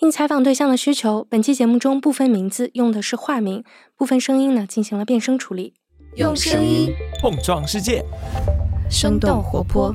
[0.00, 3.64] 应采访对象的需求，本期节目中部分名字用的是化名，
[3.96, 5.74] 部分声音呢进行了变声处理。
[6.14, 8.04] 用声音碰撞世界，
[8.88, 9.92] 生动活泼。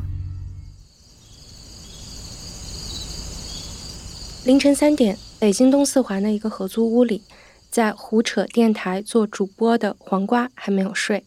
[4.44, 7.24] 凌晨三点，北京东四环的一个合租屋里，
[7.70, 11.24] 在胡扯电台做主播的黄瓜还没有睡。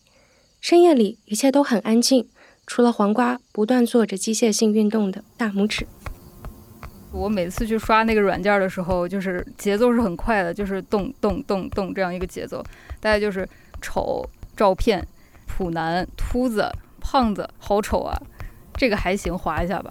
[0.61, 2.29] 深夜里，一切都很安静，
[2.67, 5.87] 除了黄瓜不断做着机械性运动的大拇指。
[7.17, 12.63] 我每次去刷那个软件的时候，就是节奏是很快的，就是动动动动这样一个节奏。
[13.01, 13.49] 大概就是
[13.81, 15.07] 丑照片、
[15.47, 18.15] 普男、秃子、胖子，好丑啊！
[18.75, 19.91] 这个还行，划一下吧。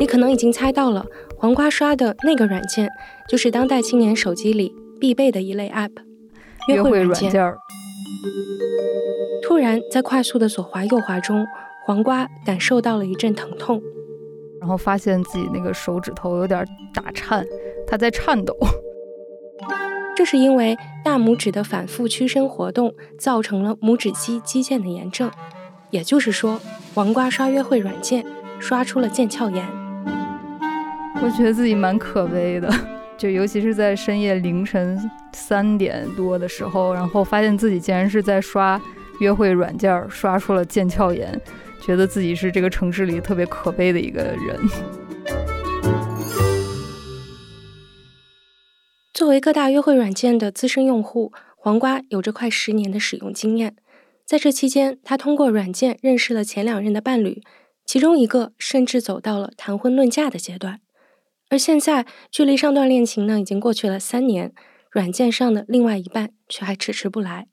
[0.00, 1.06] 你可能已经猜到了，
[1.36, 2.88] 黄瓜刷的那个软件，
[3.28, 6.02] 就是当代青年手机里必备的一类 App——
[6.68, 7.30] 约会软件。
[9.42, 11.46] 突然，在快速的左滑右滑中，
[11.84, 13.82] 黄瓜感受到了一阵疼痛，
[14.60, 16.64] 然后发现自己那个手指头有点
[16.94, 17.44] 打颤，
[17.86, 18.54] 它在颤抖。
[20.14, 25.30] 这是因为大拇指的反复屈伸活动造成了拇指肌肌腱的炎症，
[25.90, 26.60] 也就是说，
[26.94, 28.24] 黄瓜刷约会软件
[28.58, 29.66] 刷出了腱鞘炎。
[31.22, 32.70] 我觉得自己蛮可悲的，
[33.16, 34.98] 就尤其是在深夜凌晨
[35.32, 38.80] 三点多的时候，然后发现自己竟然是在刷
[39.20, 41.40] 约会软件，刷出了腱鞘炎，
[41.80, 44.60] 觉得自己是这个城市里特别可悲的一个人。
[49.12, 53.76] 作为各大约会软件的资深用户，黄瓜有着快十年的使用经验。
[54.24, 57.42] 在这期间，他通过软件认识了前两任的伴侣，
[57.84, 60.80] 其中一个甚至走到了谈婚论嫁的阶段。
[61.48, 64.52] 而现在，距离上段恋情呢已经过去了三年，
[64.90, 67.48] 软件上的另外一半却还迟迟不来。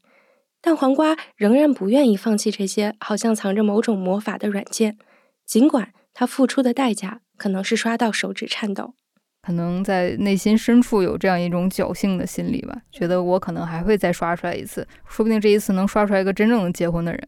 [0.62, 4.98] 但黄瓜仍然不愿意放弃这些好像藏着某种魔法的软件，
[5.46, 8.94] 尽管他付出的代价可能是刷到手指颤抖。
[9.42, 17.28] 可能在内心深处有这样一种侥幸的心理吧，觉得我可能还会再刷出来一次，说不定这一次能刷出来一个真正的结婚的人。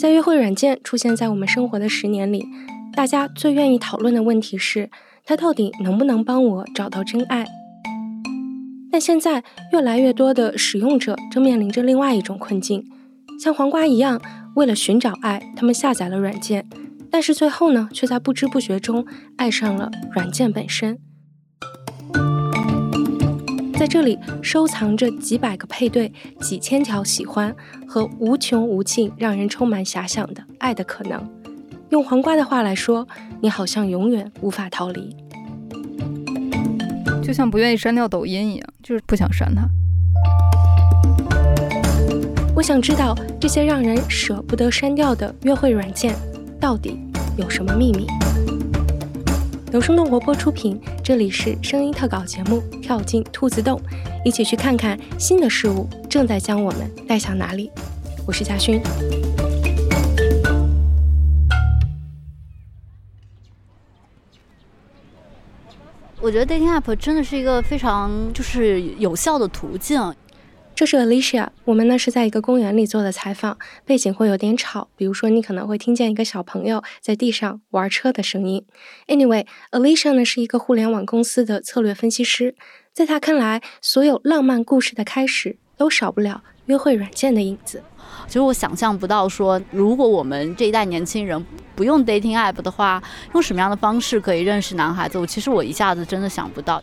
[0.00, 2.44] 在约会软件出现在我们生活的十年里。
[2.94, 4.90] 大家最愿意讨论的问题是，
[5.24, 7.46] 它到底能不能帮我找到真爱？
[8.92, 9.42] 但现在
[9.72, 12.84] 越来越多的使用者正面临着另外一种困境，
[13.42, 14.20] 像黄瓜一样，
[14.54, 16.68] 为了寻找爱，他们下载了软件，
[17.10, 20.98] 但是最后呢，却在不知不觉中爱上了软件本身。
[23.78, 27.56] 在这里收藏着几百个配对、几千条喜欢
[27.88, 31.26] 和无穷无尽、让人充满遐想的爱的可能。
[31.88, 33.08] 用黄瓜的话来说，
[33.40, 35.16] 你好像永远无法逃离，
[37.22, 39.68] 就像不愿意删掉抖音一样，就是不想删它。
[42.54, 46.14] 我想知道这些让人舍不得删掉的约会软件
[46.60, 46.98] 到底
[47.36, 48.06] 有什么秘密。
[49.72, 53.78] 由生动活泼出品，这里是声音特稿节目《跳进兔子洞》，
[54.22, 57.70] 一起去看看新的事物正在将我们带向哪里。
[58.26, 58.80] 我是嘉勋。
[66.22, 70.14] 我觉得 dating app 真的是一个非常就是有效的途径。
[70.72, 78.64] 这是 Alicia，我们呢是在一个公园里做的采访，背景会有点吵，比如说你可能会听见一个小朋友在地上玩车的声音。
[79.08, 82.54] Anyway，Alicia 呢是一个互联网公司的策略分析师，
[82.92, 87.82] 在他看来，所有浪漫故事的开始都少不了约会软件的影子。
[88.26, 93.02] 其实我想象不到，说如果我们这一代年轻人不用 dating app 的话，
[93.34, 95.18] 用什么样的方式可以认识男孩子？
[95.18, 96.82] 我其实我一下子真的想不到。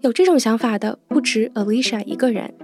[0.00, 2.54] 有这种想法的不止 Alicia 一个人。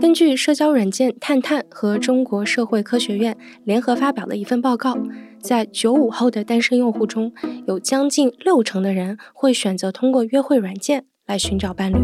[0.00, 4.96] 根据社交软件探探和中国社会科学院联合发表的一份报告，
[5.40, 7.32] 在九五后的单身用户中，
[7.66, 11.98] 有将近六成的人会选择通过约会软件来寻找伴侣。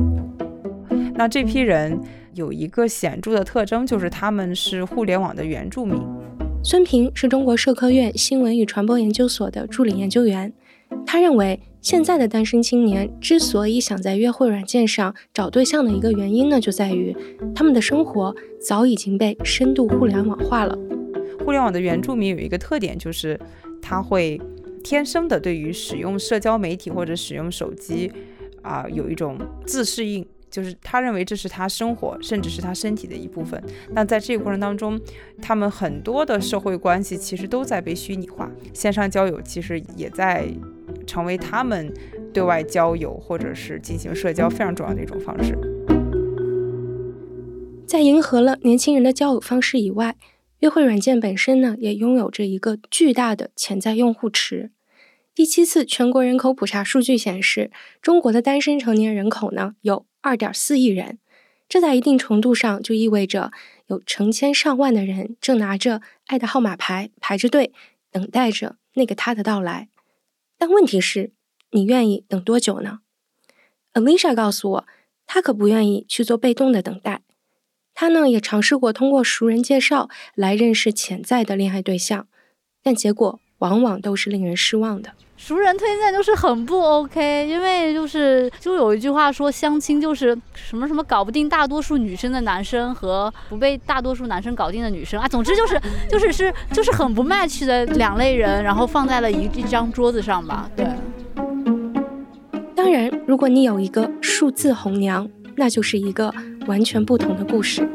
[1.15, 1.99] 那这批人。
[2.37, 6.01] 有一个显著的特征，就是他们是互联网的原住民。
[6.63, 10.53] 孙平是中国社科院新闻与传播研究所的助理研究员，
[11.07, 17.17] 他认为现在的单身青年之所以想在约会软件上找对象的一个原因呢，就在于
[17.55, 20.77] 他们的生活早已经被深度互联网化了。
[21.45, 23.39] 互联网的原住民有一个特点，就是
[23.81, 24.41] 他会
[24.85, 28.11] 天生的对于使用社交媒体或者使用手机
[28.63, 30.27] 啊有一种自适应。
[30.57, 33.63] 就是他认为这是他生活，甚至是他身体的一部分。
[33.91, 34.99] 那在这个过程当中，
[35.43, 40.49] 他们很多的社会关系其实都在被虚拟化，线上交友其实也在
[41.07, 41.93] 成为他们
[42.33, 45.55] 对外交友或者是进行社交非常重要的一种方式。
[47.87, 50.17] 在迎合了年轻人的交友方式以外，
[50.61, 54.71] 约会软件本身呢，也拥有着一个巨大的潜在用户池。
[55.35, 57.71] 第七次全国人口普查数据显示，
[58.01, 61.21] 中国的单身成年人口呢有二点四亿人，
[61.69, 63.53] 这在一定程度上就意味着
[63.87, 67.73] 有成千上万的人正拿着爱的号码牌排着队，
[68.11, 69.89] 等待着那个他的到来。
[70.59, 71.31] 但问题是，
[71.71, 73.03] 你愿意等多久呢
[73.93, 74.87] ？Alicia 告诉我，
[75.29, 77.23] 她可不愿意去做被动的等待。
[77.95, 82.27] 她呢也尝试过通过熟人介绍来认识潜在的恋爱对象，
[82.83, 85.11] 但结果往往都是令人失望的。
[85.37, 100.71] 熟人推荐就是很不 OK，因为就是就有一句话说，相亲就是什么什么搞不定大多数女生的男生和不被大多数男生搞定的女生啊，总之就是 就是是就是很不 match 的两类人，然后放在了一一张桌子上吧。
[100.75, 100.87] 对。
[102.75, 106.33] 当然，如果你有一个数字红娘，那就是一个
[106.67, 107.87] 完全不同的故事。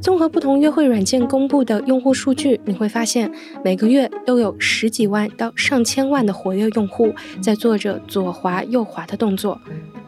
[0.00, 3.30] 综合不同约会软件公布的用户数据，你会发现
[3.64, 9.60] 每个月都有十几万到上千万的活跃用户在做着左滑右滑的动作。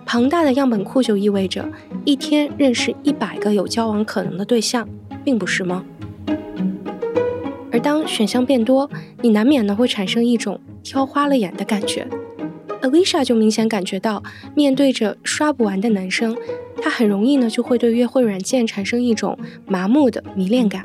[0.06, 1.68] 庞大的样本库就意味着
[2.04, 4.88] 一天认识一百个有交往可能的对象，
[5.24, 5.84] 并不是吗？
[7.72, 8.88] 而当选项变多，
[9.20, 12.06] 你难免呢会产生一种挑花了眼的感觉。
[12.82, 14.22] Alicia 就明显感觉到，
[14.54, 16.36] 面对着刷不完的男生。
[16.82, 20.82] 她很容易呢，就会对约会软件产生一种麻木的迷恋感，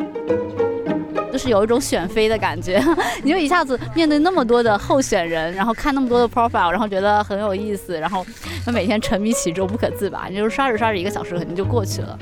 [1.31, 2.83] 就是有一种选妃的感觉。
[3.23, 8.25] 你就一下子面对那么多的候选人，然后看那么多的 profile，然后觉得很有意思，然后
[8.73, 10.27] 每天沉迷其中不可自拔。
[10.27, 12.19] 你就刷着刷着，一个小时肯定就过去了。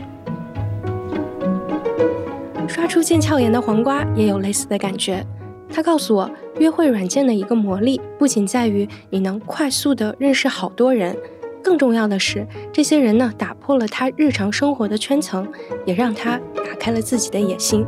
[2.67, 5.25] 刷出腱鞘炎的黄瓜也有类似的感觉。
[5.73, 6.29] 他告诉我，
[6.59, 11.17] 约会软件的一个魔力不仅在于你能快速的认识好多人。
[11.63, 15.47] 更重要的是，这些人呢打破了他日常生活的圈层，
[15.83, 17.83] 也让他打开了自己的野心。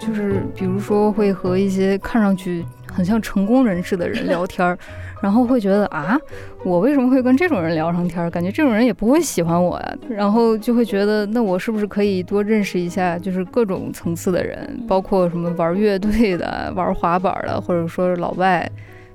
[0.00, 4.78] 就是比如说，会和一些看上去很像成功人士的人聊天儿，
[5.22, 6.18] 然后会觉得啊，
[6.64, 8.30] 我为什么会跟这种人聊上天儿？
[8.30, 9.98] 感觉这种人也不会喜欢我呀。
[10.08, 18.70] 然后就会觉得，那我是不是可以多认识一下，就是各种层次的人，包括什么玩乐队的、玩滑板的，或者说是老外。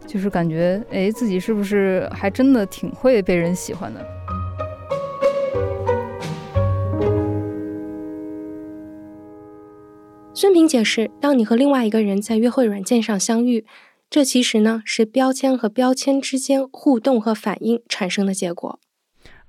[0.08, 4.00] 就是感觉，哎，自己是不是还真的挺会被人喜欢的？
[10.36, 13.66] 孙平解释，当你和另外一个人在约会软件上相遇，
[14.10, 18.80] 这其实呢是标签和标签之间互动和反应产生的结果。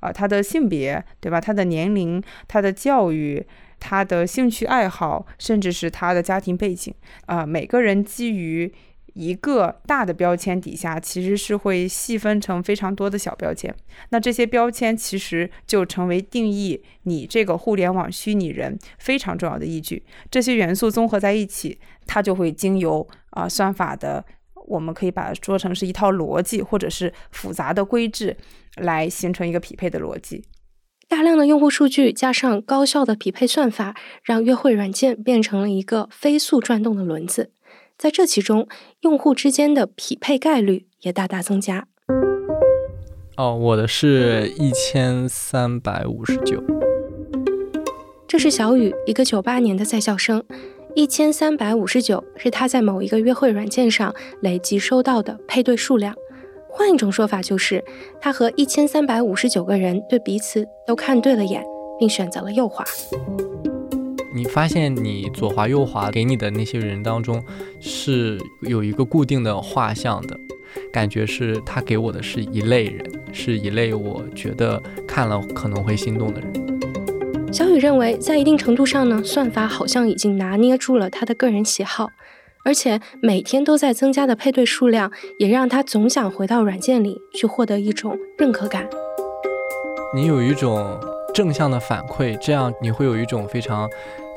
[0.00, 1.40] 啊，他的性别，对吧？
[1.40, 3.46] 他的年龄，他的教育，
[3.78, 6.94] 他的兴趣爱好，甚至是他的家庭背景，
[7.26, 8.72] 啊，每个人基于。
[9.18, 13.74] 一个大的标签底下，其实是会细分成非常多的小标签。
[14.10, 20.04] 那这些标签其实就成为定义你这个互联网虚拟人非常重要的依据。
[20.30, 24.22] 这些元素综合在一起，它就会经由啊算法的，
[24.66, 28.36] 我们可以把它说成是一套逻辑，或者是复杂的规制，
[28.76, 30.44] 来形成一个匹配的逻辑。
[31.08, 37.52] 大量的用户数据加上高效的匹配算法，让约会软件变成了一个飞速转动的轮子。
[37.96, 38.68] 在这其中，
[39.00, 41.86] 用户之间的匹配概率也大大增加。
[43.36, 46.62] 哦，我的是一千三百五十九。
[48.26, 50.44] 这是小雨，一个九八年的在校生。
[50.96, 56.14] 一千三百五十九是他在某一个约会软件上累计收到的配对数量。
[56.70, 57.84] 换一种说法就是，
[58.18, 61.62] 他和一千三百五十九个人对彼此都看对了眼，
[62.00, 62.82] 并选择了右滑。
[64.34, 67.44] 你发现你左滑右滑给你的那些人当中，
[67.78, 70.34] 是有一个固定的画像的，
[70.90, 73.04] 感觉是他给我的是一类人，
[73.34, 76.75] 是一类我觉得看了可能会心动的人。
[77.56, 82.10] 小雨认为，在一定程度上呢，算法好像已经拿捏住了他的个人喜好，
[82.66, 88.86] 而且每天都在增加的配对数量，也让他总想回到软件里去获得一种认可感。
[90.14, 91.00] 你有一种
[91.32, 93.88] 正向的反馈，这样你会有一种非常。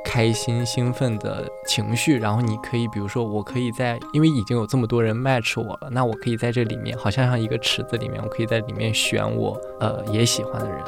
[0.01, 10.79] 开心兴奋的情绪，然后你可以，比如说，我可以在，因为已经有这么多人 match 我了，那我可以在这里面，好像像一个池子里面，我可以在里面选我呃也喜欢的人，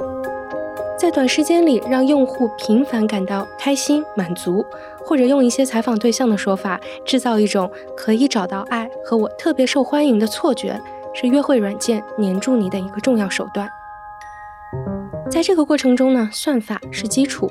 [1.01, 4.63] 在短时间里让用户频繁感到开心满足，
[5.03, 7.67] 或者用一些采访对象的说法，制造一种
[7.98, 10.79] 可以找到爱和我特别受欢迎的错觉，
[11.15, 13.67] 是约会软件黏住你的一个重要手段。
[15.27, 17.50] 在这个过程中呢，算法是基础。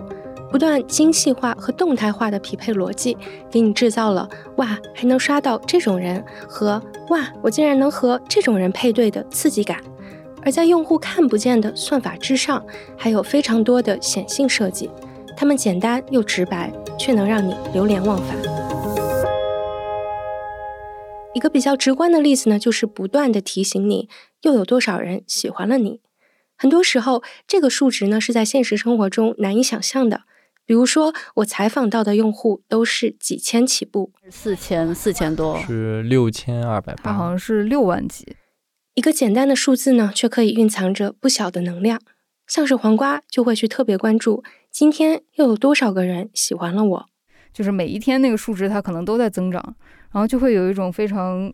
[0.52, 3.16] 不断精细化和动态化的匹配逻辑，
[3.48, 4.28] 给你制造了
[4.58, 6.80] “哇，还能刷到这种人”和
[7.10, 9.78] “哇，我竟然能和这种人配对”的刺激感。
[10.42, 12.64] 而在用户看不见的算法之上，
[12.96, 14.90] 还有非常多的显性设计，
[15.36, 18.36] 它们简单又直白，却能让你流连忘返。
[21.34, 24.08] 一个比较直观的例子呢，就是不断的提醒你
[24.42, 26.00] 又有多少人喜欢了你。
[26.56, 30.22] 很多时候，这个数值呢是在现实生活中难以想象的。
[30.66, 37.28] 比如说，我采访到的用户都是几千起步，四千四千多，是六千二百它好。
[37.28, 38.36] 像是六万级。
[38.94, 42.00] 一个简单的数字呢，却可以蕴藏着不小的能量。
[42.46, 47.06] 像是黄瓜就会去特别关注，今天又有多少个人喜欢了我。
[47.52, 49.62] 就是每一天那个数值它可能都在增长，
[50.12, 51.52] 然后就会有一种非常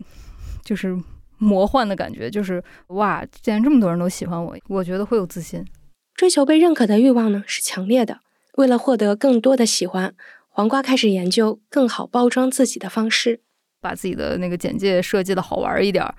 [0.65, 0.97] 就是
[1.37, 5.63] 魔幻的感觉，就是哇，竟然这么多人都喜欢我，我觉得会有自信。
[6.15, 8.21] 追求被认可的欲望呢是强烈的。
[8.55, 10.15] 为了获得更多的喜欢，
[10.49, 13.41] 黄瓜开始研究更好包装自己的方式。
[13.83, 16.15] 把自己的那个简介设计的好玩一点儿，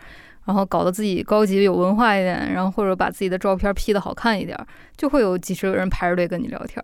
[0.48, 4.58] 然后搞得自己高级有文化一点，然后或者把自己的照片 P 的好看一点，
[4.96, 6.84] 就会有几十个人排着队跟你聊天。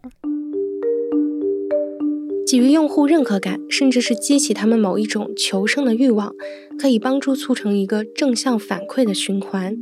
[2.46, 6.34] 给予用户认可感，甚至是激起他们某一种求生的欲望，
[6.78, 9.76] 可以帮助促成一个正向反馈的循环。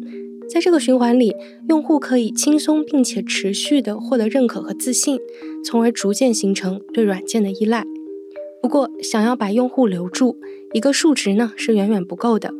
[0.47, 1.35] 在这个循环里，
[1.67, 5.19] 用户可以轻松并且持续的获得认可和自信，
[5.65, 7.83] 从而逐渐形成对软件的依赖。
[8.61, 10.38] 不过，想要把用户留住，
[10.73, 12.53] 一个数值呢是远远不够的。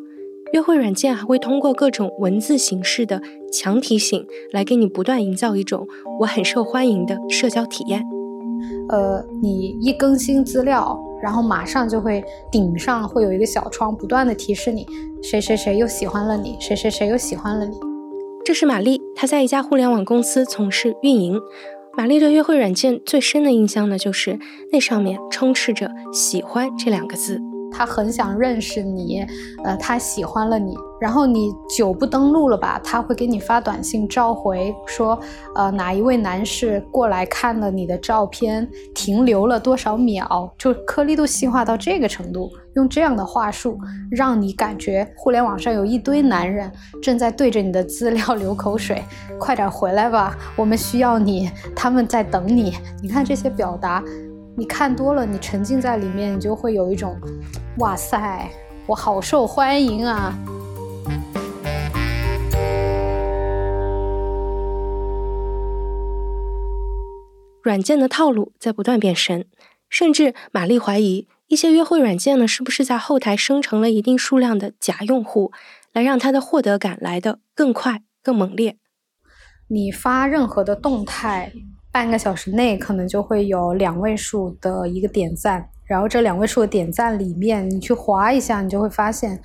[0.54, 5.88] 约会软件还会通过各种文字形式的强提醒，来给你不断营造一种
[6.20, 8.04] 我很受欢迎的社交体验。
[8.90, 14.86] 呃，你一更新资料，然后马上就会顶上会有一个小窗，不断的提示你
[15.24, 17.76] 谁谁谁又喜欢了你，谁谁谁又喜欢了你。
[18.44, 21.40] 这是玛丽，她在一家互联网公司从事运营。
[21.98, 24.40] 玛丽对约会软件最深的印象呢，就是
[24.72, 27.42] 那上面充斥着“喜欢”这两个字。
[27.72, 29.26] 他很想认识你，
[29.64, 35.20] 呃，他喜欢了你，然后你久不登录了吧，他会给你发短信召回，说，
[35.56, 43.78] 呃，哪一位男士过来看了你的照片，停留了多少秒，就颗粒度细化到这个程度，用这样的话术，
[44.12, 49.02] 让你感觉互联网上有一堆男人正在对着你的资料流口水，
[49.40, 52.74] 快点回来吧，我们需要你，他们在等你。
[53.02, 54.04] 你看这些表达。
[54.58, 57.18] 你看多了，你沉浸在里面，你就会有一种，
[57.80, 58.52] 哇塞，
[58.86, 60.38] 我好受欢迎啊！
[67.64, 69.46] 软件的套路在不断变深，
[69.90, 75.54] 甚至玛丽怀疑一些约会软件呢，是不是在后台生成了一定数量的假用户，
[75.94, 78.78] 来让它的获得感来得更快、更猛烈。
[79.70, 81.54] 你发任何的动态。
[81.92, 89.42] 半个小时内可能就会有两位数的一个点赞，然后这两位数的点赞里面，你去划一下，你就会发现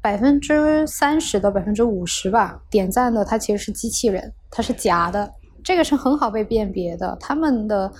[0.00, 5.28] 百分之三十到百分之五十吧，点赞的它其实是机器人，它是假的，
[5.64, 7.90] 这个是很好被辨别的，他们的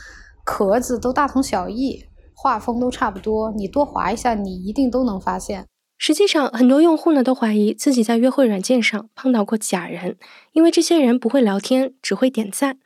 [0.44, 5.66] 壳子都大同小异，画风都差不多，你多划一下，你一定都能发现。
[5.98, 10.16] 实际上，很多用户呢都怀疑自己在约会软件上碰到过假人，
[10.52, 12.78] 因为这些人不会聊天，只会点赞。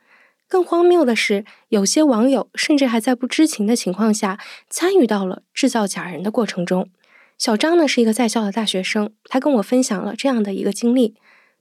[0.49, 6.89] 更荒谬的是，有些网友甚至还在不知情的情况下参与到了制造假人的过程中。
[7.37, 11.13] 小张呢是一个在校的大学生，他跟我分享了这样的一个经历：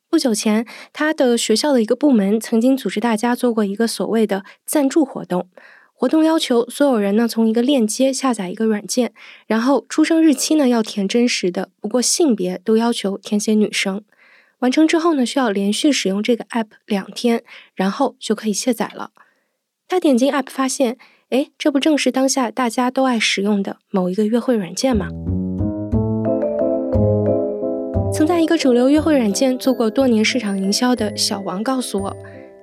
[0.09, 5.47] 不久前，他的学校的一个部门曾经组织大家做过一个所谓的赞助活动，
[5.92, 9.12] 活动要求所有人呢从一个链接下载一个软件，
[9.47, 14.02] 然后出生日期呢要填真实的，不过性别都要求填写女生。
[14.60, 17.42] 完成之后呢，需要连续使用这个 app 两天，
[17.74, 19.10] 然后就可以卸载了。
[19.86, 20.98] 他点进 app 发现，
[21.30, 25.08] 哎，这不正是当下大家都爱使用的某一个约会软件吗？
[28.12, 32.16] 曾在一个主流约会软件做过多年市场营销的小王告诉我，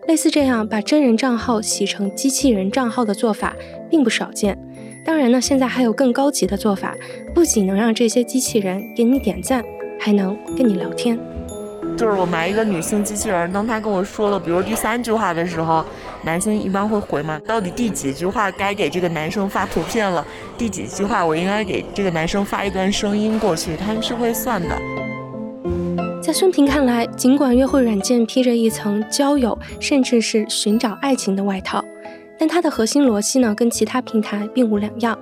[0.07, 3.55] 类似这样把真人账号洗成机器人账号的做法
[3.89, 4.57] 并不少见。
[5.05, 6.95] 当然呢，现在还有更高级的做法，
[7.33, 9.63] 不仅能让这些机器人给你点赞，
[9.99, 11.17] 还能跟你聊天。
[11.95, 15.83] 就是我埋一个女性机器人，当她跟我说了，比如第三句话的时候，
[16.23, 17.39] 男生一般会回嘛？
[17.45, 20.25] 到底第几句话该给这个男生发图片了？
[20.57, 23.75] 第几句话我应该给这个男生发一段声音过去？
[23.77, 24.69] 他们是会算的。
[26.21, 31.85] 在孙平看来，尽管约会软件披着一层交友甚至是寻找爱情的外套，
[32.39, 35.17] 但它的核心逻辑呢，跟其他平台并无两样，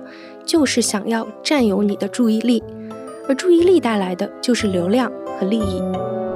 [0.46, 2.62] 就是想要占有你的注意力，
[3.28, 5.82] 而注意力带来的就是流量和利益。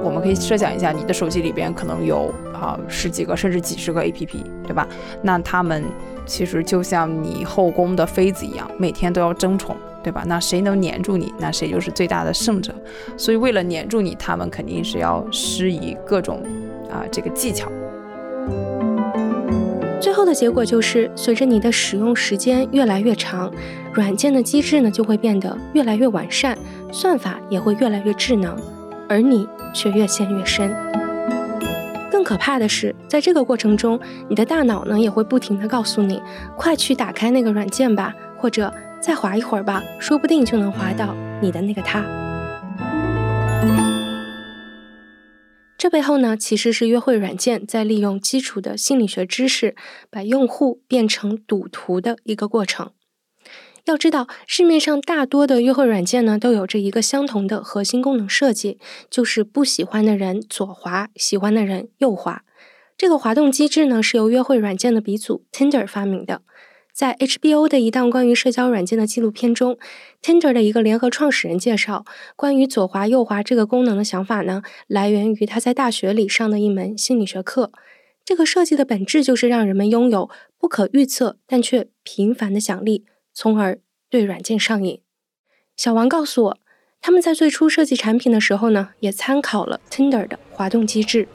[0.03, 4.27] 我们可以设想一下，你的手机里边可能有啊十几个甚至几十个 APP，
[4.63, 4.87] 对吧？
[5.21, 5.83] 那他们
[6.25, 10.23] 其实就像你后宫的妃子一样，每天都要争宠，对吧？
[10.25, 12.73] 那谁能黏住你，那谁就是最大的胜者。
[13.17, 16.41] 所以为了黏住你，他们肯定是要施以各种
[16.89, 17.69] 啊这个技巧。
[19.99, 23.51] 最后的的结果就是，随着你的使用时间越来越长，
[23.93, 26.55] 软件的机制呢就会变得越来越完善，
[26.91, 28.55] 算法也会越来越智能，
[29.09, 30.71] 而你却越陷越深。
[32.11, 33.99] 更可怕的是，在这个过程中，
[34.29, 36.21] 你的大脑呢也会不停的告诉你，
[36.55, 42.05] 快去打开那个软件吧，或者再滑一会儿吧，说不定就能滑到你的那个他。
[45.77, 49.75] 这背后呢，其实是约会软件在利用基础的心理学知识，
[50.09, 52.91] 把用户变成赌徒的一个过程。
[53.89, 58.77] 要知道，市面上大多的约会软件呢，都有着一个相同的核心功能设计，
[59.09, 62.43] 就是不喜欢的人左滑，喜欢的人右滑。
[62.95, 66.43] 这个滑动机制呢，是由约会软件的鼻祖 Tinder 发明的。
[66.93, 69.79] 在 HBO 的一档关于社交软件的纪录片中
[70.21, 72.05] ，Tinder 的一个联合创始人介绍，
[72.35, 77.71] 关于左滑右滑这个功能的想法呢，来源于他在大学里上的一门心理学课。
[78.23, 80.29] 这个设计的本质就是让人们拥有
[80.59, 83.05] 不可预测但却频繁的奖励，
[83.41, 83.79] 从而
[84.09, 85.01] 对软件上瘾。
[85.77, 86.57] 小王告诉我，
[86.99, 91.25] 他们在最初设计产品的时候呢，也参考了 Tinder 的滑动机制。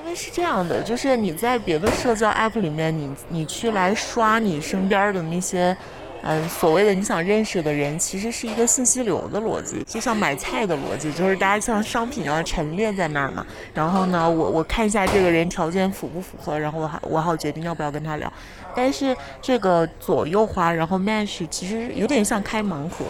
[0.00, 5.76] 因为是这样的，就是你在别的社交 app 里面，你你去来刷你身边的那些，
[6.22, 13.46] 嗯，所谓的你想认识的人，其实是一个信息流的逻辑，就像买菜的逻辑，就是大家像商品一样陈列在那儿嘛。
[13.72, 18.30] 然后呢，我我看一下这个人条件符不符合，然后我好我好决定要不要跟他聊。
[18.74, 23.04] 但是这个左右滑，然后 match，其实有点像开盲盒。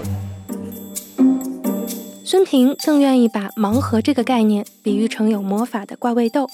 [2.25, 6.49] 孙婷更愿意把盲盒这个概念比喻成有魔法的怪味豆。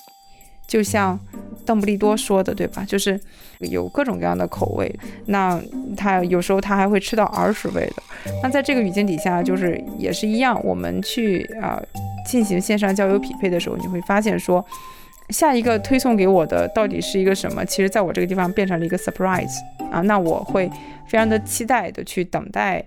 [0.66, 1.18] 就像
[1.64, 2.84] 邓布利多说的，对吧？
[2.86, 3.18] 就是
[3.60, 4.92] 有各种各样的口味，
[5.26, 5.58] 那
[5.96, 8.02] 他有时候他还会吃到儿时味的。
[8.42, 11.80] 那在这个语境底下，就是也是一样，我们去啊
[12.26, 14.62] 进行线上交友匹配的时候，你会发现说，
[15.30, 17.64] 下一个推送给我的到底是一个什么？
[17.64, 19.52] 其实在我这个地方变成了一个 surprise
[19.90, 20.70] 啊，那我会
[21.06, 22.84] 非常的期待的去等待，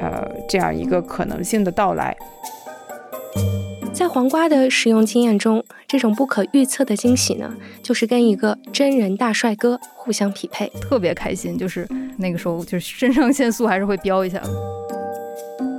[0.00, 2.16] 呃，这样一个可能性的到来。
[3.92, 11.58] 在黄瓜的使用经验中，这种不可预测的惊喜呢，就是跟一个真人大帅哥互相匹配，特别开心。
[11.58, 14.42] 就是那个时候，就是肾上腺素还是会飙一下。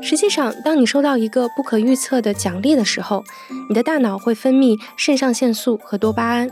[0.03, 3.23] 实际上，当你收到一个不可预测的奖励的时候，
[3.69, 6.49] 你的大脑会分泌肾上腺素和多巴胺，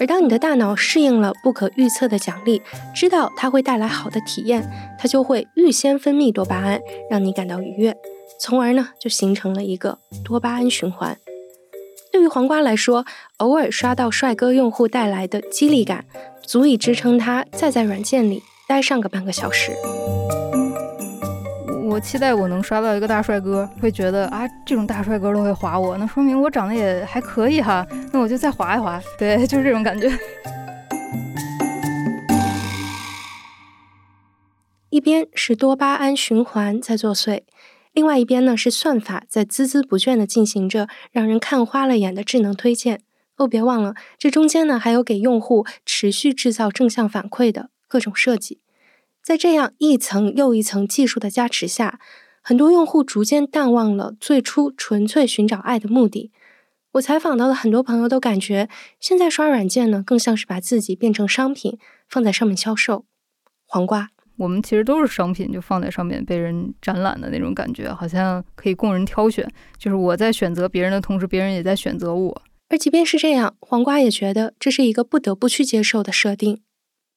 [0.00, 2.62] 而当你的大脑适应了不可预测的奖励，
[2.94, 7.94] 知道它会带来好的体验，它就会预先分泌多巴胺，让你感到愉悦。
[8.40, 11.16] 从而呢，就形成了一个多巴胺循环。
[12.10, 13.04] 对于黄瓜来说，
[13.36, 16.06] 偶尔刷到帅哥用户带来的激励感，
[16.46, 19.72] 足以支撑他再在软件里待上个半个小时。
[21.94, 27.86] 我期待我能刷到一个大帅哥，会觉得啊，这种大帅哥都会划我，那说明我长得也还可以哈。
[28.12, 30.10] 那我就再划一划，对， 就是这种感觉。
[34.90, 37.42] 一边是多巴胺循环在作祟。
[37.92, 43.02] 另外一边呢，是算法在孜孜不倦地进行着让人看花了眼的智能推荐。
[43.36, 48.58] 哦，别忘了，这中间呢还有给用户持续制造正向反馈的各种设计。
[49.24, 51.98] 在这样一层又一层技术的加持下，
[52.42, 56.30] 很多用户逐渐淡忘了最初纯粹寻找爱的目的。
[56.92, 58.68] 我采访到的很多朋友都感觉，
[59.00, 63.06] 现在刷软件呢，更像是把自己变成商品，放在上面销售。
[63.64, 64.10] 黄瓜。
[64.36, 69.50] 我们其实都是商品，就放在上面被人展览的那种感觉，好像可以供人挑选。
[69.78, 72.42] 就是我在选择别人的同时，别人也在选择我。
[72.68, 76.60] 而即便是这样，黄瓜也觉得这是一个不得不去接受的设定，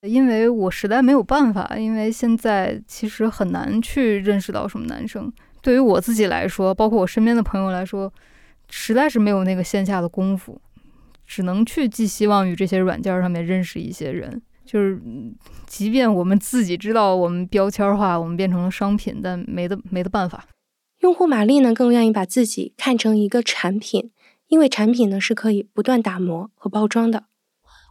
[0.01, 1.75] 因为我实在没有办法。
[1.77, 5.31] 因为现在其实很难去认识到什么男生。
[5.62, 8.12] 对于我自己来说，包括我身边的朋友来说，
[8.69, 10.62] 实在是没有那个线下的功夫，
[11.25, 14.41] 只能去寄希望于这些软件上面认识一些人。
[14.65, 15.01] 就是，
[15.65, 20.45] 即便我们自己知道我们标签化，我们变成了商品，但没得没得办法。
[20.99, 24.12] 用户玛丽呢，更愿意把自己看成一个产品，
[24.47, 27.25] 因为产品呢是可以不断打磨和包装的。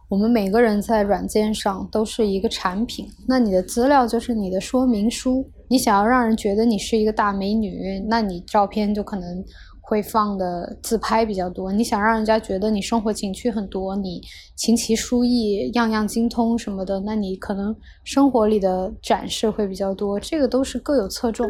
[0.08, 5.48] 我们每个人在软件上都是一个产品，那你的资料就是你的说明书。
[5.68, 9.44] 你想要让人觉得你是一个大美女，那你照片就可能。
[9.88, 14.20] 会放的自拍比较多，你想让人家觉得你生活情趣很多，你
[14.56, 21.48] 琴棋书艺样样精通什么的，那你可能生活里的展示会比较多，这个都是各有侧重。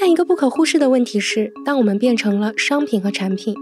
[0.00, 3.54] 但一个不可忽视的问题是，当我们变成了商品和产品，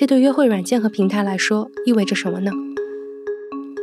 [0.00, 2.50] 这对约会软件和平台来说意味着什么呢？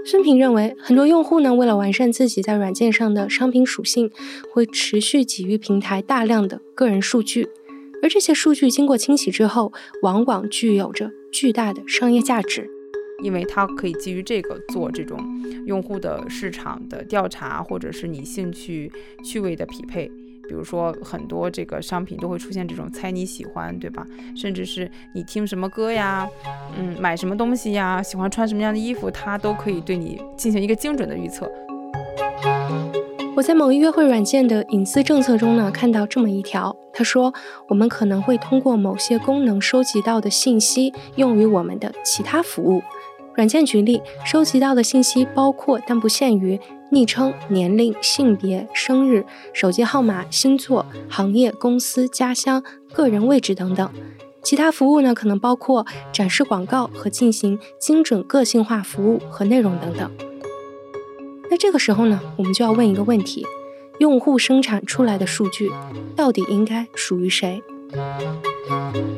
[0.04, 4.10] 孙平认为，很多用户呢，为了完善自己在软件上的商品属性，
[4.52, 7.48] 会持续给予平台大量的个人数据。
[8.02, 12.68] 而这些数据经过清洗之后，往往具有着巨大的商业价值。
[13.22, 15.20] 因为它可以基于这个做这种
[15.68, 18.92] 用户的市场的调查，或者是你兴趣
[19.24, 20.12] 趣味的匹配。
[20.48, 24.06] 比如说，很多这个商品都会出现这种猜你喜欢，对吧？
[24.36, 26.28] 甚至是你听什么歌呀，
[26.78, 31.52] 嗯，买什么东西呀，喜欢穿什么样的衣服，它都可以对你进行一个精准的预测。
[33.36, 37.32] 我在某一约会软件的隐私政策中呢，看到这么一条，他说
[37.68, 42.82] 我们可能会通过某些功能收集到的信息用于我们的其他服务。
[43.38, 46.60] 软件举例，收集到的信息包括但不限于。
[46.90, 53.90] 昵称、年龄、性别、生日、手机号码、星座、行业、公司、家乡、个人位置等等。
[54.42, 60.10] 其他服务呢，可能包括展示广告和进行精准个性化服务和内容等等。
[61.52, 63.46] 那这个时候呢，我们就要问一个问题：
[64.00, 65.70] 用户生产出来的数据
[66.16, 67.62] 到底应该属于谁？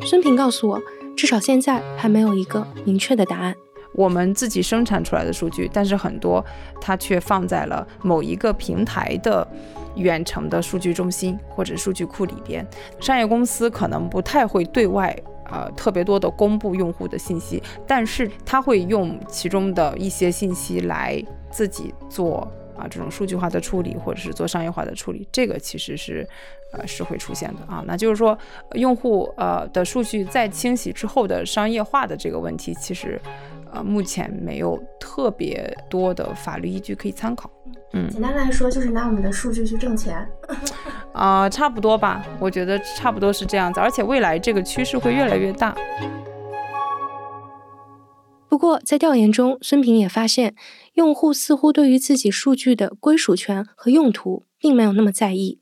[0.03, 0.81] 孙平告诉我，
[1.15, 3.55] 至少现在还没有一个明确的答案。
[3.93, 6.45] 我们自己生产出来的数据，但是很多
[6.79, 9.45] 它却放在了某一个平台的
[9.95, 12.65] 远程的数据中心或者数据库里边。
[12.99, 15.15] 商业公司可能不太会对外
[15.51, 22.47] 呃特别多的公布用户的信息，但是他会用其中的一些信息来自己做
[22.77, 25.27] 啊这种数据化的处理，或者是做商业化的处理。
[25.31, 26.25] 这个其实是
[26.71, 27.83] 呃是会出现的啊。
[27.87, 28.37] 那就是说，
[28.75, 33.19] 用户呃的数据在清洗之后的商业化的这个问题，其实。
[33.71, 37.49] 呃，目前没有特别多的法律依据可以参考。
[37.93, 40.27] 嗯，简单来说就是拿我们的数据去挣钱。
[41.13, 43.79] 啊，差不多吧，我觉得差不多是这样子。
[43.79, 45.75] 而且未来这个趋势会越来越大。
[48.47, 50.55] 不过在调研中，孙平也发现，
[50.93, 55.59] 用户似乎对于自己数据的归属权和用途并没有那么在意。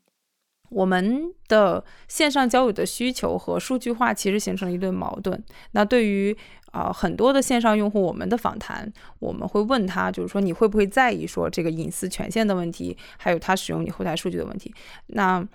[0.70, 5.42] 我们的线上交友的需求和数据化其实形成了一对矛盾。
[5.72, 6.36] 那对于
[6.72, 14.74] 啊，很多的线上用户，我们的访谈，我们会问他，就是说你会不会在意说这个隐私权限的问题，还有他使用你后台数据的问题？
[15.08, 15.46] 那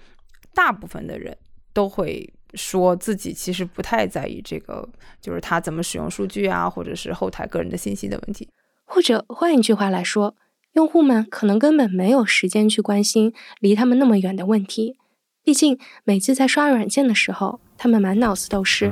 [0.53, 1.35] 大部分的人
[1.73, 4.87] 都会说自己其实不太在意这个，
[5.21, 8.47] 就是他怎么使用数据啊，或者是后台个人的信息的问题。
[8.85, 10.35] 或者换一句话来说，
[10.73, 14.97] 用户们可能根本没有时间去关心离他们那么远的问题。
[15.43, 18.89] 毕竟每次在刷软件的时候，他们满脑子都是，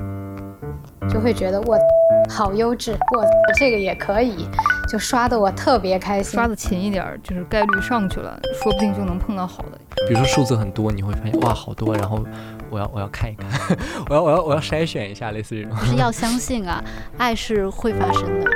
[1.10, 1.78] 就会觉得我
[2.30, 3.26] 好优质，我
[3.58, 4.48] 这个也可以，
[4.92, 6.34] 就刷的我特别开心。
[6.34, 9.80] 刷的勤一点，就是概率上去了，说不定就能碰到好的。
[10.08, 12.26] 比如说数字很多，你会发现哇好多，然后
[12.70, 13.50] 我要我要看一看，
[14.10, 15.78] 我要 我要我要筛选一下，类似这种。
[15.86, 16.84] 是要相信啊，
[17.18, 18.52] 爱是会发生的，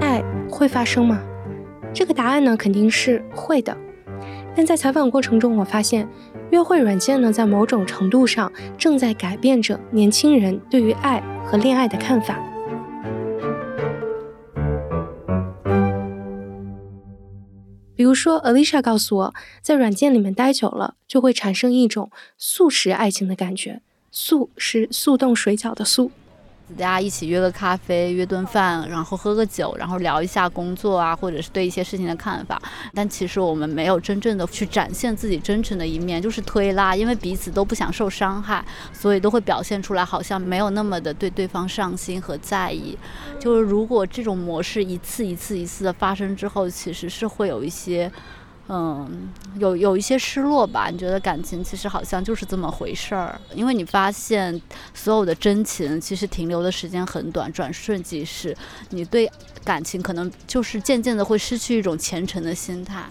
[0.00, 1.20] 爱会发生吗？
[1.94, 3.76] 这个答案呢，肯定是会的。
[4.60, 6.06] 但在采访过程中，我发现，
[6.50, 12.38] 约会软件呢，在某种程度上正在改变着年轻人对于爱和恋爱的看法。
[17.94, 23.80] 比如说，Alicia 告诉我，在软件里面待久了，就会产生一种速食爱情的感觉。
[24.12, 26.10] 速是速冻水饺的速。
[26.78, 32.60] 大家一起约个咖啡，约顿饭，然后喝个酒，然后聊一下工作啊，或者是对一些事情的看法。
[32.94, 42.96] 但其实我们没有真正的去展现自己真诚的一面，就是推拉，因为彼此都不想受伤害，所以都会表现出来好像没有那么的对对方上心和在意。
[43.38, 48.10] 就是如果这种模式一次一次一次的发生之后，其实是会有一些。
[48.72, 49.28] 嗯，
[49.58, 50.90] 有有一些失落吧？
[50.90, 54.62] 你觉得感情其实好像就是这么回事儿，因为你发现
[54.94, 58.56] 所有的真情其实停留的时间很短，转瞬即逝。
[58.90, 59.28] 你对
[59.64, 63.06] 感情可能就是渐渐的会失去一种虔诚的心态。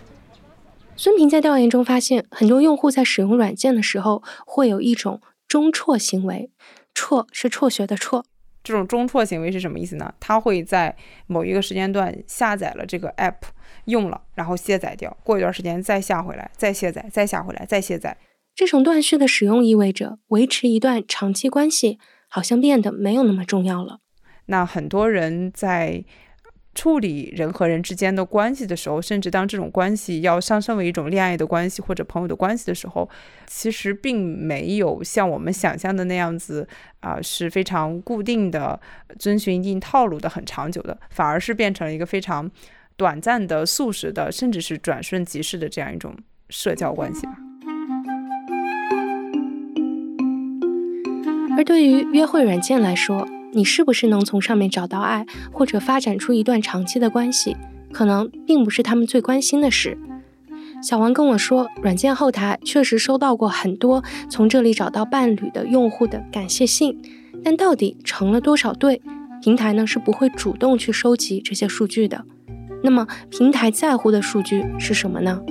[0.96, 6.50] 孙平在调研中发现，很多用户在使用软件的时候会有一种中辍行为，
[6.94, 8.24] 辍是辍学的辍。
[8.64, 10.14] 这种中辍行为是什么意思呢？
[10.22, 10.96] 他会在
[11.28, 13.36] 某一个时间段下载了这个 app。
[13.90, 18.16] 用了，然后卸载掉，过一段时间再下回来，再卸载，再下回来，再卸载。
[18.56, 21.98] 这种断续的使用意味着维持一段长期关系
[22.28, 24.00] 好像变得没有那么重要了。
[24.48, 26.04] 那很多人在
[26.76, 33.10] 处理人和人之间的关系的时候，甚至当这种关系要上升为一种恋爱的关系或者朋友的关系的时候，
[33.48, 36.68] 其实并没有像我们想象的那样子
[37.00, 38.80] 啊，是非常固定的，
[39.18, 42.50] 遵循一定套路的，很长久的，反而是变成了一个非常。
[43.00, 46.14] 短暂的、速食的，甚至是转瞬即逝的这样一种
[46.50, 47.38] 社交关系吧。
[51.58, 57.56] 而对于约会软件来说，你是不是能从上面找到爱，或者发展出一段长期的关系，
[57.94, 59.98] 可能并不是他们最关心的事。
[60.84, 67.02] 小王跟我说，软件后台确实收到过很多从这里找到伴侣的用户的感谢信，
[67.46, 69.02] 但到底成了多少对，
[69.42, 72.26] 平台呢是不会主动去收集这些数据的。
[72.82, 75.42] 那么平台在乎的数据是什么呢？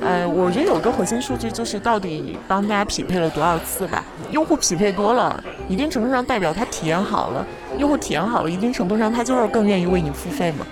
[0.00, 4.04] 呃，我觉得有个核心数据就是到底帮大家匹配了多少次吧。
[4.30, 7.46] 用户匹配多了，一定程度上代表他体验好了。
[7.78, 10.66] 用户体验好了，一定程度上他就是更愿意为你付费嘛。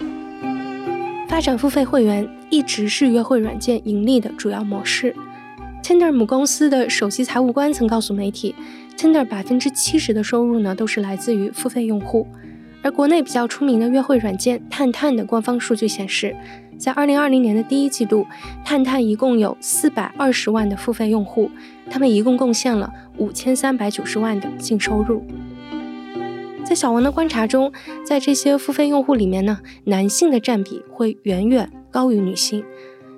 [1.28, 5.14] 发展付费会员一直是约会软件盈利的主要模式。
[5.82, 8.54] Tinder 母公司的首席财务官曾告诉媒体
[8.96, 12.26] ，Tinder 百分之七十的收入呢都是来自于付费用户。
[12.87, 16.37] 而国内比较出名的约会软件探探的官方数据显示。
[16.79, 18.25] 在二零二零年的第一季度，
[18.64, 21.51] 探探一共有四百二十万的付费用户，
[21.90, 25.25] 他们一共贡献了五千三百九十万的净收入。
[26.64, 27.72] 在小王的观察中，
[28.05, 32.62] 在这些付费用户里面呢，男性的占比会远远高于女性。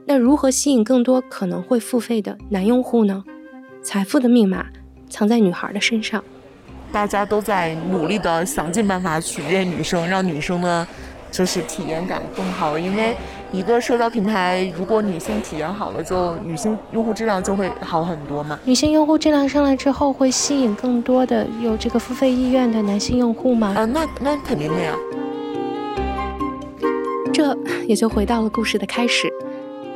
[0.06, 3.22] 那如何吸引更多可能会付费的男用户呢？
[3.82, 4.64] 财富的密码
[5.10, 6.24] 藏在女孩的身上。
[6.92, 10.86] 大家都在努力的想尽办法取悦女生，让女生呢。
[11.30, 13.14] 就是体验感更好，因为
[13.52, 18.58] 一个社交平台，如果女性体验好了，就女性用户质量就会好很多嘛。
[18.64, 23.74] 女性用户质量上来之后，会吸引更多的有这个付费意愿的男性用户吗？
[23.76, 24.94] 啊，那那肯定的呀。
[27.30, 27.54] 这
[27.86, 29.30] 也就回到了故事的开始，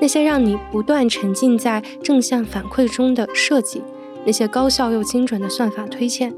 [0.00, 3.82] 那些让你不断沉浸在正向反馈中的设计，
[4.26, 6.34] 那些高效又精准的算法推荐，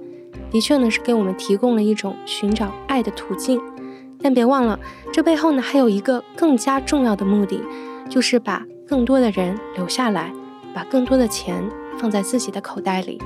[0.51, 3.61] 的确呢是给我们提供了一种寻找爱的途径。
[4.21, 4.79] 但别忘了，
[5.13, 7.61] 这背后呢还有一个更加重要的目的，
[8.09, 10.33] 就是把更多的人留下来，
[10.75, 11.63] 把更多的钱
[11.99, 13.21] 放在自己的口袋里。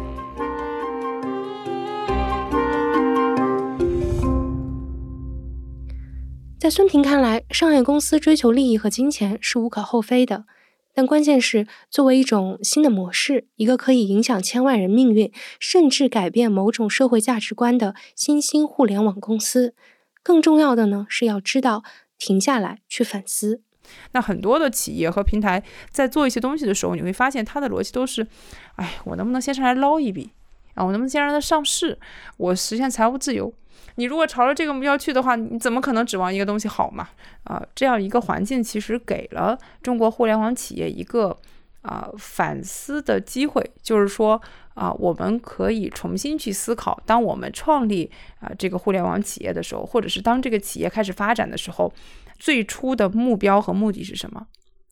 [6.59, 10.45] 在孙平看来，商业公司追求利益和金钱是无可厚非的，
[10.99, 15.31] 但关键是作为一种新的模式，一个可以影响千万人命运，
[15.61, 19.77] 甚至改变某种社会价值观的新兴互联网公司。
[20.25, 21.85] 更重要的呢，是要知道
[22.19, 23.63] 停下来去反思。
[24.11, 28.27] 那很多的企业和平台在做一些东西的时候，你会发现它的逻辑都是：
[28.75, 30.33] 哎，我能不能先上来捞一笔
[30.75, 30.85] 啊？
[30.85, 31.97] 我能不能先让它上市？
[32.39, 33.55] 我实现财务自由。
[33.99, 37.09] 你如果朝着这个目标去的话，你怎么可能指望一个东西好嘛？
[37.45, 41.37] 啊，这样一个环境其实给了中国互联网企业一个
[41.83, 44.41] 啊反思的机会，就是说。
[44.79, 48.09] 啊，我们可以重新去思考，当我们创立
[48.39, 51.93] 啊这个互联网企业的时候，或者是当这个企业开始发展的时候，
[52.39, 54.47] 最初的目标和目的是什么？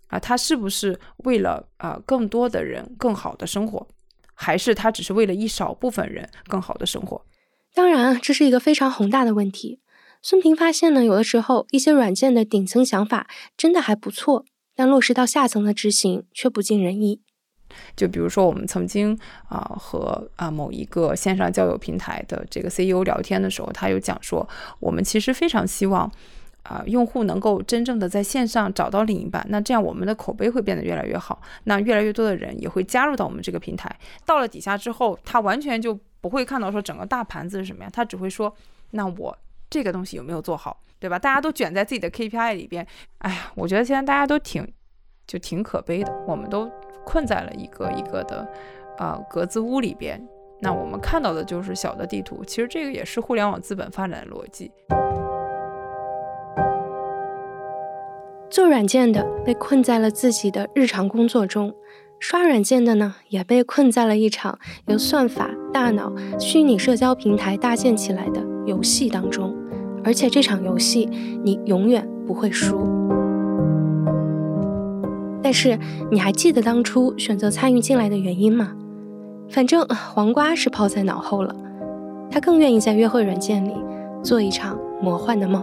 [0.08, 3.86] 啊，它是不是为了啊更多的人更好的生活，
[4.34, 7.24] 还是它只是为了一少部分人更好的生活？
[7.76, 9.80] 当然，这是一个非常宏大的问题。
[10.22, 17.20] 孙平发现呢，有的时候一些软件的顶层想法真的还不错，但落实到下层的执行却不尽人意。
[17.94, 19.18] 就比如说，我们曾经
[19.50, 24.48] 啊和啊某一个线上交友平台的这个 CEO 聊天的时候，他有讲说，
[24.80, 26.10] 我们其实非常希望
[26.62, 33.94] 啊用户能够真正的在线上找到另一半，那这样我们的口碑会变得越来越好，那越来越多的人也会加入到我们这个平台。
[34.24, 38.54] 到了底下之后，他完全就不会看到说整个大盘子是什么样，他只会说，
[38.90, 39.36] 那我
[39.70, 41.18] 这个东西有没有做好，对吧？
[41.18, 42.86] 大家都卷在自己的 KPI 里边，
[43.18, 44.66] 哎呀，我觉得现在大家都挺
[45.26, 46.70] 就挺可悲的，我们都。
[47.08, 48.44] 困在了一个一个的
[48.98, 50.20] 啊格子屋里边，
[50.58, 52.44] 那我们看到的就是小的地图。
[52.44, 54.72] 其实这个也是互联网资本发展的逻辑。
[58.50, 61.72] 做软件的被困在了自己的日常工作中，
[62.18, 64.58] 刷软件的呢也被困在了一场
[64.88, 69.54] 由算法、大脑、虚拟社交平台搭建起来的游戏当中，
[70.02, 71.06] 而且这场游戏
[71.44, 72.78] 你永远不会输。
[75.42, 75.78] 但是
[76.10, 78.72] 你还记得当初选择参与进来的原因吗？
[79.50, 81.54] 反正黄瓜是抛在脑后了，
[82.30, 83.74] 他更愿意在约会软件里
[84.22, 85.62] 做一场魔幻的梦。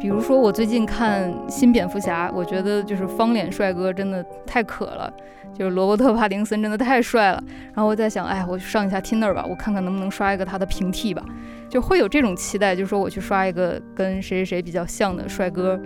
[0.00, 5.12] 比如说，我最近看新蝙蝠侠，我觉得就是方脸帅哥真的太可了，
[5.52, 7.42] 就是罗伯特·帕丁森真的太帅了。
[7.74, 11.24] 然后我在想，哎，我去上一下 Tinder 吧，我看看能不能刷一个他的平替吧，
[11.68, 15.78] 就会有这种期待，就是说我去刷一个跟谁谁谁比较像的帅哥。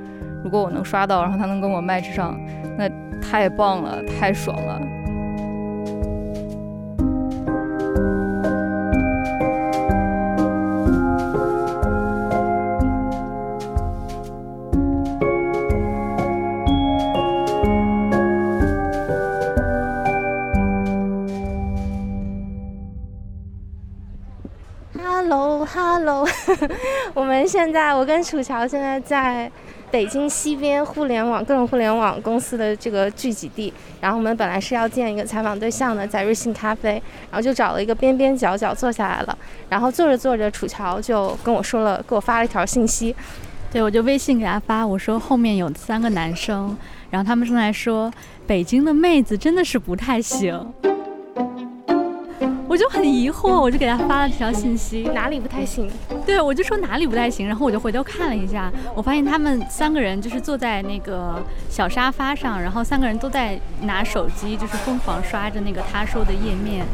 [0.45, 2.39] 如果我能刷到，然后他能跟我 match 上，
[2.77, 2.89] 那
[3.21, 4.81] 太棒了，太爽了。
[27.47, 29.51] 现在，我跟楚乔现在在
[29.91, 33.73] 北京西边互联网各种互联网公司的这个聚集地。
[34.01, 36.93] 然后我们本来是要见一个采访对象的，在瑞幸咖啡，
[37.31, 39.39] 然后就找了一个边边角角坐下来了。
[39.69, 43.15] 然后坐着坐着，楚乔就跟我说了，给我发了一条信息。
[43.71, 46.77] 对，我就微信给他发，我说后面有三个男生，
[47.11, 48.13] 然后他们正在说
[48.47, 50.73] 北京的妹子真的是不太行。
[52.73, 55.91] 我就很疑惑，我就给他发了条信息，哪里不太行？
[56.25, 66.87] 对，我就说哪里不太行，然后我就回头看了一下，我发现他们三个人就是坐在那个小沙发上，然后三个人都在拿手机，就是疯狂刷着那个他说的页面。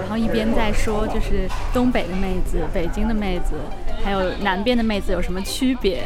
[0.00, 3.56] 然后一边在说就是东北的妹子、北京的妹子，
[4.04, 6.04] 还有南边的妹子有什么区别？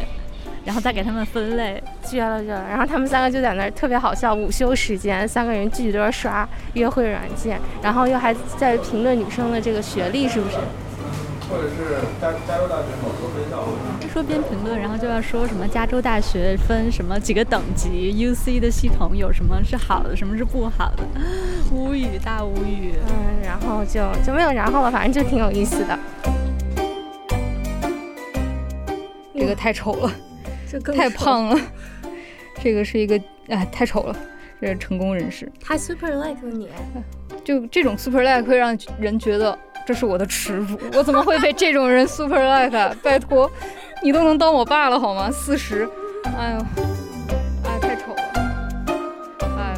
[0.65, 2.65] 然后再给他们分类，绝了绝了！
[2.69, 10.57] 然后他们三个就在那儿特别好笑，午休时间三个人聚聚都是刷约会软件，然后又还在评论女生的这个学历是不是？
[11.51, 13.65] 或者是加加州大学某个分校。
[14.13, 21.03] 说边评论，然后就要说什么加州大学分什么几个等级，UC 的系统有什么是好的，什么是不好的，
[21.71, 22.95] 无语大无语。
[23.09, 25.99] 嗯，然后就就没有然后了，反正就挺有意思的。
[29.35, 30.11] 这个太丑了。
[30.97, 31.61] 太胖了，
[32.63, 34.17] 这个是一个哎，太丑了。
[34.61, 36.69] 这是成功人士，他 super like 你，
[37.43, 40.79] 就这种 super like 会让人觉得这是我的耻辱。
[40.95, 42.95] 我怎么会被这种人 super like？
[43.03, 43.51] 拜托，
[44.05, 45.29] 你都能当我爸了好吗？
[45.33, 45.89] 四十，
[46.39, 47.02] 哎呦。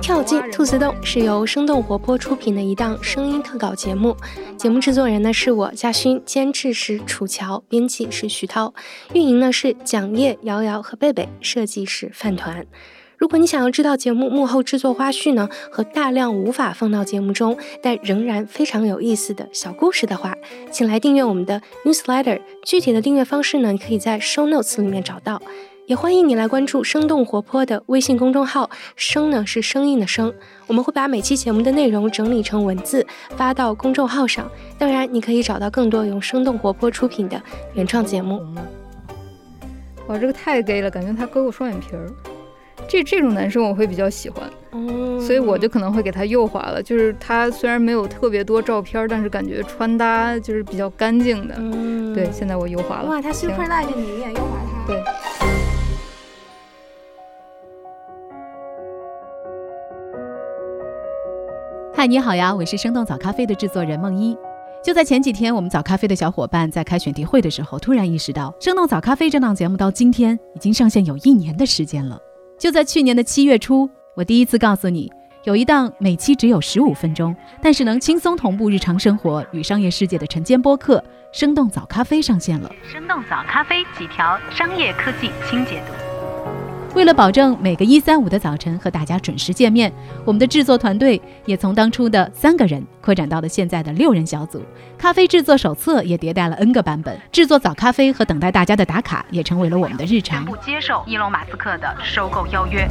[0.04, 4.14] 跳进兔子洞是由生动活泼出品的一档声音特稿节目，
[4.54, 8.74] 节目制作人呢是我嘉勋，监制是楚乔，编辑是徐涛，
[9.14, 12.66] 运营呢是蒋叶、瑶瑶和贝贝，设计是饭团。
[13.16, 20.36] 如果你想要知道节目幕后制作花絮呢和大量无法放到节目中但仍然非常有意思的小故事的话，
[20.70, 22.42] 请来订阅我们的 newsletter。
[22.62, 25.40] 具体的订阅方式呢，你可以在 show notes 里面找到。
[25.86, 30.32] 也欢迎你来关注生动活泼的微信公众号，声呢是声音的声，
[30.66, 34.50] 我们会把每期节目的内容整理成文字发到公众号上。
[34.78, 37.38] 当然，你可以找到更多用生动活泼出品的
[37.74, 38.40] 原创节目。
[40.06, 42.10] 哇，这个太 gay 了，感觉他割过双眼皮儿。
[42.88, 44.48] 这这种男生我会比较喜欢，
[45.20, 46.82] 所以我就可能会给他右滑了。
[46.82, 51.54] 就是他虽然没有特别多照片，但是感觉穿搭就是比较干净的。
[52.14, 53.10] 对，现在我右滑了。
[53.10, 54.86] 哇，他 super like 你也右滑他。
[54.86, 55.63] 对。
[61.96, 64.36] 嗨，你好呀，我是生动早咖啡的制作人梦一。
[64.82, 72.18] 就在前几天，我们早咖啡的小伙伴在开选题会的时候，突然意识到，生动早咖啡这档节目到今天已经上线有一年的时间了。
[72.58, 75.08] 就在去年的七月初，我第一次告诉你，
[75.44, 80.98] 有一档每期只有十五分钟，但是能轻松同步日常生活与商业世界的晨间播客
[81.30, 82.68] 《生动早咖啡》上线了。
[82.92, 86.03] 生动早咖啡几条商业科技轻解读。
[86.94, 89.92] 为了保证每个一三五的早晨和大家准时见面，
[90.24, 94.62] 我们的制作团队也从当初的三个人扩展到了现在的六人小组。
[94.96, 100.44] 咖啡制作手册也迭代了 N 个版本，制作早咖啡和等待大家的打卡也成为了我们的日常。
[100.44, 102.88] 不接受伊隆马斯克的收购邀约。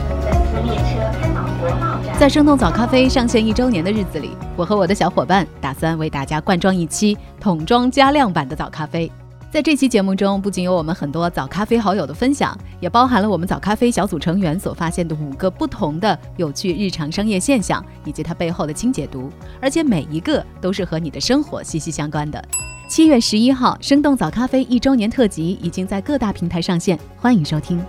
[2.19, 9.09] 在生动早咖啡上线一周年的日子里，我和我的小伙伴打算为大家灌装一期桶装加量版的早咖啡。
[9.53, 19.29] 在这期节目中，不仅有我们很多早咖啡好友的分享，也包含了我们早咖啡小组成员所发现的五个不同的有趣日常商业现象，以及它背后的清解读，
[19.61, 22.43] 而且每一个都是和你的生活息息相关的。
[22.87, 27.79] 七月十一号，生动早咖啡一周年特辑已经在各大平台上线，欢迎收听。